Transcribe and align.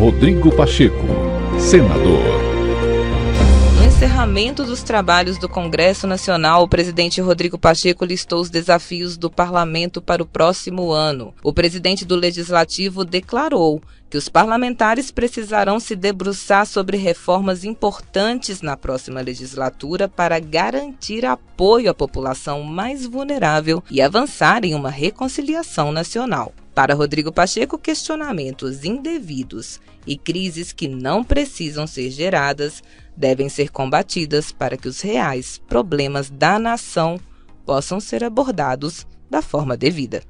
Rodrigo 0.00 0.50
Pacheco, 0.50 1.04
senador. 1.58 2.24
No 3.76 3.84
encerramento 3.84 4.64
dos 4.64 4.82
trabalhos 4.82 5.36
do 5.36 5.46
Congresso 5.46 6.06
Nacional, 6.06 6.62
o 6.62 6.68
presidente 6.68 7.20
Rodrigo 7.20 7.58
Pacheco 7.58 8.06
listou 8.06 8.40
os 8.40 8.48
desafios 8.48 9.18
do 9.18 9.30
parlamento 9.30 10.00
para 10.00 10.22
o 10.22 10.26
próximo 10.26 10.90
ano. 10.90 11.34
O 11.42 11.52
presidente 11.52 12.06
do 12.06 12.16
Legislativo 12.16 13.04
declarou 13.04 13.82
que 14.08 14.16
os 14.16 14.26
parlamentares 14.26 15.10
precisarão 15.10 15.78
se 15.78 15.94
debruçar 15.94 16.64
sobre 16.64 16.96
reformas 16.96 17.62
importantes 17.62 18.62
na 18.62 18.78
próxima 18.78 19.20
legislatura 19.20 20.08
para 20.08 20.40
garantir 20.40 21.26
apoio 21.26 21.90
à 21.90 21.94
população 21.94 22.62
mais 22.62 23.04
vulnerável 23.04 23.84
e 23.90 24.00
avançar 24.00 24.64
em 24.64 24.74
uma 24.74 24.88
reconciliação 24.88 25.92
nacional. 25.92 26.54
Para 26.74 26.94
Rodrigo 26.94 27.32
Pacheco, 27.32 27.78
questionamentos 27.78 28.84
indevidos 28.84 29.80
e 30.06 30.16
crises 30.16 30.72
que 30.72 30.86
não 30.86 31.24
precisam 31.24 31.86
ser 31.86 32.10
geradas 32.10 32.82
devem 33.16 33.48
ser 33.48 33.70
combatidas 33.70 34.52
para 34.52 34.76
que 34.76 34.88
os 34.88 35.00
reais 35.00 35.58
problemas 35.68 36.30
da 36.30 36.58
nação 36.58 37.20
possam 37.66 38.00
ser 38.00 38.24
abordados 38.24 39.06
da 39.28 39.42
forma 39.42 39.76
devida. 39.76 40.22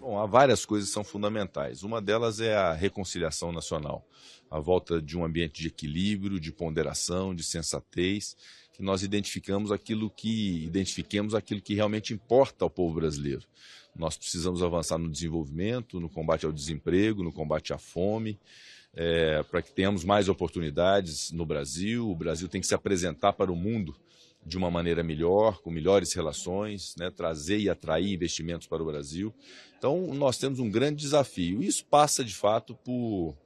Bom, 0.00 0.18
há 0.18 0.26
várias 0.26 0.64
coisas 0.64 0.88
que 0.88 0.94
são 0.94 1.04
fundamentais. 1.04 1.84
Uma 1.84 2.02
delas 2.02 2.40
é 2.40 2.56
a 2.56 2.72
reconciliação 2.72 3.52
nacional, 3.52 4.04
a 4.50 4.58
volta 4.58 5.00
de 5.00 5.16
um 5.16 5.24
ambiente 5.24 5.62
de 5.62 5.68
equilíbrio, 5.68 6.40
de 6.40 6.52
ponderação, 6.52 7.32
de 7.32 7.44
sensatez, 7.44 8.36
que 8.72 8.82
nós 8.82 9.02
identificamos 9.04 9.70
aquilo 9.70 10.10
que 10.10 10.64
identifiquemos 10.64 11.36
aquilo 11.36 11.60
que 11.60 11.74
realmente 11.74 12.12
importa 12.12 12.64
ao 12.64 12.70
povo 12.70 12.96
brasileiro. 12.96 13.46
Nós 13.94 14.16
precisamos 14.16 14.62
avançar 14.62 14.98
no 14.98 15.10
desenvolvimento, 15.10 16.00
no 16.00 16.08
combate 16.08 16.46
ao 16.46 16.52
desemprego, 16.52 17.22
no 17.22 17.32
combate 17.32 17.72
à 17.72 17.78
fome, 17.78 18.38
é, 18.94 19.42
para 19.42 19.62
que 19.62 19.72
tenhamos 19.72 20.04
mais 20.04 20.28
oportunidades 20.28 21.30
no 21.30 21.44
Brasil. 21.44 22.10
O 22.10 22.16
Brasil 22.16 22.48
tem 22.48 22.60
que 22.60 22.66
se 22.66 22.74
apresentar 22.74 23.32
para 23.34 23.52
o 23.52 23.56
mundo 23.56 23.94
de 24.44 24.56
uma 24.56 24.70
maneira 24.70 25.02
melhor, 25.02 25.60
com 25.60 25.70
melhores 25.70 26.12
relações, 26.12 26.96
né, 26.96 27.10
trazer 27.10 27.58
e 27.58 27.70
atrair 27.70 28.12
investimentos 28.12 28.66
para 28.66 28.82
o 28.82 28.86
Brasil. 28.86 29.32
Então, 29.78 30.12
nós 30.14 30.36
temos 30.36 30.58
um 30.58 30.70
grande 30.70 30.96
desafio. 30.96 31.62
Isso 31.62 31.84
passa, 31.84 32.24
de 32.24 32.34
fato, 32.34 32.74
por 32.74 33.36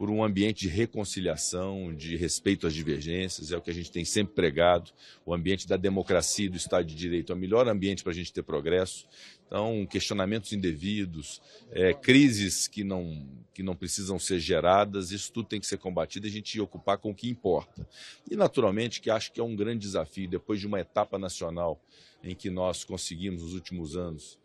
por 0.00 0.08
um 0.08 0.24
ambiente 0.24 0.60
de 0.60 0.68
reconciliação, 0.68 1.94
de 1.94 2.16
respeito 2.16 2.66
às 2.66 2.72
divergências, 2.72 3.52
é 3.52 3.58
o 3.58 3.60
que 3.60 3.70
a 3.70 3.74
gente 3.74 3.92
tem 3.92 4.02
sempre 4.02 4.34
pregado. 4.34 4.92
O 5.26 5.34
ambiente 5.34 5.68
da 5.68 5.76
democracia 5.76 6.46
e 6.46 6.48
do 6.48 6.56
Estado 6.56 6.86
de 6.86 6.94
Direito 6.94 7.30
é 7.30 7.34
o 7.34 7.38
melhor 7.38 7.68
ambiente 7.68 8.02
para 8.02 8.10
a 8.10 8.14
gente 8.14 8.32
ter 8.32 8.42
progresso. 8.42 9.06
Então, 9.46 9.86
questionamentos 9.86 10.54
indevidos, 10.54 11.42
é, 11.70 11.92
crises 11.92 12.66
que 12.66 12.82
não, 12.82 13.28
que 13.52 13.62
não 13.62 13.76
precisam 13.76 14.18
ser 14.18 14.40
geradas, 14.40 15.10
isso 15.10 15.30
tudo 15.30 15.48
tem 15.48 15.60
que 15.60 15.66
ser 15.66 15.76
combatido 15.76 16.26
e 16.26 16.30
a 16.30 16.32
gente 16.32 16.58
ocupar 16.58 16.96
com 16.96 17.10
o 17.10 17.14
que 17.14 17.28
importa. 17.28 17.86
E, 18.30 18.34
naturalmente, 18.34 19.02
que 19.02 19.10
acho 19.10 19.30
que 19.30 19.38
é 19.38 19.44
um 19.44 19.54
grande 19.54 19.80
desafio, 19.80 20.26
depois 20.26 20.58
de 20.58 20.66
uma 20.66 20.80
etapa 20.80 21.18
nacional 21.18 21.78
em 22.24 22.34
que 22.34 22.48
nós 22.48 22.84
conseguimos, 22.84 23.42
nos 23.42 23.52
últimos 23.52 23.98
anos, 23.98 24.38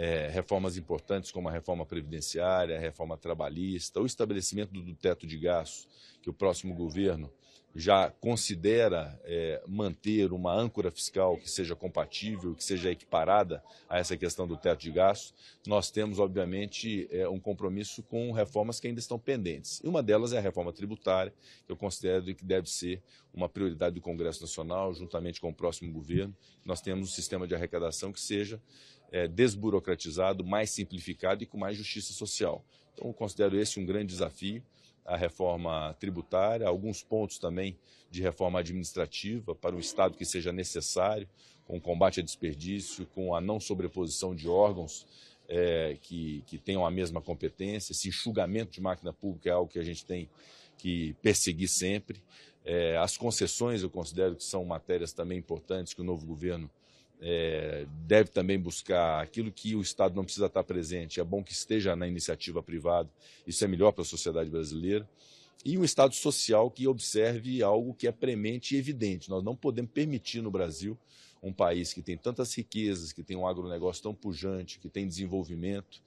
é, 0.00 0.28
reformas 0.28 0.76
importantes 0.76 1.32
como 1.32 1.48
a 1.48 1.52
reforma 1.52 1.84
previdenciária, 1.84 2.76
a 2.76 2.80
reforma 2.80 3.16
trabalhista, 3.16 4.00
o 4.00 4.06
estabelecimento 4.06 4.72
do, 4.72 4.94
teto 4.94 5.26
de 5.26 5.36
gastos, 5.36 5.88
que 6.22 6.30
o 6.30 6.32
próximo 6.32 6.72
governo 6.72 7.28
já 7.74 8.10
considera 8.10 9.20
é, 9.24 9.62
manter 9.66 10.32
uma 10.32 10.52
âncora 10.52 10.90
fiscal 10.90 11.36
que 11.36 11.48
seja 11.48 11.76
compatível, 11.76 12.54
que 12.54 12.64
seja 12.64 12.90
equiparada 12.90 13.62
a 13.88 13.98
essa 13.98 14.16
questão 14.16 14.48
do 14.48 14.56
teto 14.56 14.80
de 14.80 14.90
gastos, 14.90 15.32
nós 15.66 15.90
temos, 15.90 16.18
obviamente, 16.18 17.06
é, 17.10 17.28
um 17.28 17.38
compromisso 17.38 18.02
com 18.02 18.32
reformas 18.32 18.80
que 18.80 18.88
ainda 18.88 18.98
estão 18.98 19.18
pendentes. 19.18 19.80
E 19.84 19.88
uma 19.88 20.02
delas 20.02 20.32
é 20.32 20.38
a 20.38 20.40
reforma 20.40 20.72
tributária, 20.72 21.32
que 21.66 21.70
eu 21.70 21.76
considero 21.76 22.34
que 22.34 22.44
deve 22.44 22.68
ser 22.68 23.00
uma 23.32 23.48
prioridade 23.48 23.94
do 23.94 24.00
Congresso 24.00 24.40
Nacional, 24.40 24.92
juntamente 24.92 25.40
com 25.40 25.50
o 25.50 25.54
próximo 25.54 25.92
governo. 25.92 26.34
Nós 26.64 26.80
temos 26.80 27.08
um 27.08 27.12
sistema 27.12 27.46
de 27.46 27.54
arrecadação 27.54 28.12
que 28.12 28.20
seja 28.20 28.60
é, 29.12 29.28
desburocratizado, 29.28 30.44
mais 30.44 30.70
simplificado 30.70 31.42
e 31.42 31.46
com 31.46 31.56
mais 31.56 31.76
justiça 31.76 32.12
social. 32.12 32.64
Então, 32.92 33.06
eu 33.06 33.14
considero 33.14 33.58
esse 33.58 33.78
um 33.78 33.86
grande 33.86 34.06
desafio, 34.06 34.62
a 35.08 35.16
reforma 35.16 35.96
tributária, 35.98 36.68
alguns 36.68 37.02
pontos 37.02 37.38
também 37.38 37.78
de 38.10 38.22
reforma 38.22 38.60
administrativa 38.60 39.54
para 39.54 39.74
o 39.74 39.80
Estado 39.80 40.16
que 40.16 40.24
seja 40.24 40.52
necessário, 40.52 41.26
com 41.66 41.80
combate 41.80 42.20
a 42.20 42.22
desperdício, 42.22 43.06
com 43.14 43.34
a 43.34 43.40
não 43.40 43.58
sobreposição 43.58 44.34
de 44.34 44.48
órgãos 44.48 45.06
é, 45.48 45.96
que, 46.02 46.44
que 46.46 46.58
tenham 46.58 46.84
a 46.84 46.90
mesma 46.90 47.22
competência. 47.22 47.92
Esse 47.92 48.08
enxugamento 48.08 48.72
de 48.72 48.82
máquina 48.82 49.12
pública 49.12 49.48
é 49.48 49.52
algo 49.52 49.70
que 49.72 49.78
a 49.78 49.84
gente 49.84 50.04
tem 50.04 50.28
que 50.76 51.14
perseguir 51.22 51.68
sempre. 51.68 52.22
É, 52.64 52.98
as 52.98 53.16
concessões 53.16 53.82
eu 53.82 53.88
considero 53.88 54.36
que 54.36 54.44
são 54.44 54.62
matérias 54.64 55.12
também 55.12 55.38
importantes 55.38 55.94
que 55.94 56.02
o 56.02 56.04
novo 56.04 56.26
governo 56.26 56.70
é, 57.20 57.86
deve 58.06 58.30
também 58.30 58.58
buscar 58.58 59.22
aquilo 59.22 59.50
que 59.50 59.74
o 59.74 59.80
Estado 59.80 60.14
não 60.14 60.24
precisa 60.24 60.46
estar 60.46 60.62
presente. 60.64 61.20
É 61.20 61.24
bom 61.24 61.42
que 61.42 61.52
esteja 61.52 61.96
na 61.96 62.06
iniciativa 62.06 62.62
privada, 62.62 63.08
isso 63.46 63.64
é 63.64 63.68
melhor 63.68 63.92
para 63.92 64.02
a 64.02 64.06
sociedade 64.06 64.50
brasileira. 64.50 65.08
E 65.64 65.76
um 65.76 65.84
Estado 65.84 66.14
social 66.14 66.70
que 66.70 66.86
observe 66.86 67.62
algo 67.62 67.92
que 67.92 68.06
é 68.06 68.12
premente 68.12 68.74
e 68.74 68.78
evidente. 68.78 69.28
Nós 69.28 69.42
não 69.42 69.56
podemos 69.56 69.90
permitir 69.90 70.40
no 70.40 70.50
Brasil 70.50 70.96
um 71.42 71.52
país 71.52 71.92
que 71.92 72.02
tem 72.02 72.16
tantas 72.16 72.54
riquezas, 72.54 73.12
que 73.12 73.22
tem 73.22 73.36
um 73.36 73.46
agronegócio 73.46 74.02
tão 74.02 74.14
pujante, 74.14 74.78
que 74.78 74.88
tem 74.88 75.06
desenvolvimento, 75.06 76.00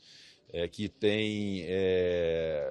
é, 0.53 0.67
que 0.67 0.89
tem 0.89 1.63
é, 1.63 2.69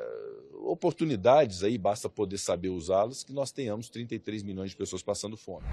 oportunidades 0.64 1.62
aí, 1.62 1.78
basta 1.78 2.08
poder 2.08 2.38
saber 2.38 2.68
usá-las, 2.68 3.22
que 3.22 3.32
nós 3.32 3.50
tenhamos 3.50 3.88
33 3.88 4.42
milhões 4.42 4.70
de 4.70 4.76
pessoas 4.76 5.02
passando 5.02 5.36
fome. 5.36 5.66